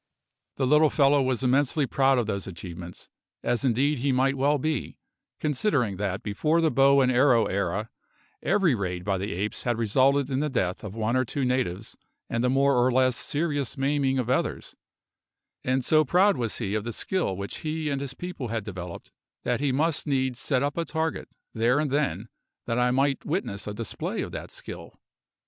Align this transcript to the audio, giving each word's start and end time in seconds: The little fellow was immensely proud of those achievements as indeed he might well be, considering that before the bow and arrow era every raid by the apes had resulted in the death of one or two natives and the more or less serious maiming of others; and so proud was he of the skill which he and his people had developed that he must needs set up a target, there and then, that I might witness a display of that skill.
The 0.55 0.65
little 0.65 0.89
fellow 0.89 1.21
was 1.21 1.43
immensely 1.43 1.85
proud 1.85 2.17
of 2.17 2.25
those 2.25 2.47
achievements 2.47 3.07
as 3.43 3.63
indeed 3.63 3.99
he 3.99 4.11
might 4.11 4.33
well 4.35 4.57
be, 4.57 4.97
considering 5.39 5.97
that 5.97 6.23
before 6.23 6.59
the 6.59 6.71
bow 6.71 7.01
and 7.01 7.11
arrow 7.11 7.45
era 7.45 7.87
every 8.41 8.73
raid 8.73 9.03
by 9.03 9.19
the 9.19 9.31
apes 9.33 9.61
had 9.61 9.77
resulted 9.77 10.31
in 10.31 10.39
the 10.39 10.49
death 10.49 10.83
of 10.83 10.95
one 10.95 11.15
or 11.15 11.23
two 11.23 11.45
natives 11.45 11.95
and 12.31 12.43
the 12.43 12.49
more 12.49 12.75
or 12.83 12.91
less 12.91 13.15
serious 13.15 13.77
maiming 13.77 14.17
of 14.17 14.27
others; 14.27 14.73
and 15.63 15.85
so 15.85 16.03
proud 16.03 16.35
was 16.35 16.57
he 16.57 16.73
of 16.73 16.83
the 16.83 16.93
skill 16.93 17.37
which 17.37 17.57
he 17.57 17.87
and 17.91 18.01
his 18.01 18.15
people 18.15 18.47
had 18.47 18.63
developed 18.63 19.11
that 19.43 19.59
he 19.59 19.71
must 19.71 20.07
needs 20.07 20.39
set 20.39 20.63
up 20.63 20.77
a 20.79 20.83
target, 20.85 21.29
there 21.53 21.79
and 21.79 21.91
then, 21.91 22.27
that 22.65 22.79
I 22.79 22.89
might 22.89 23.23
witness 23.23 23.67
a 23.67 23.73
display 23.75 24.23
of 24.23 24.31
that 24.31 24.49
skill. 24.49 24.99